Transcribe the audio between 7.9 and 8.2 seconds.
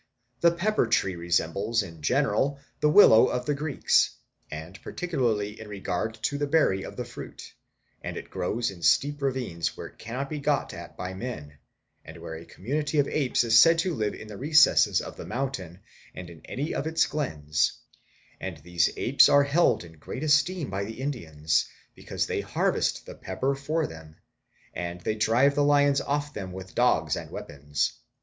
and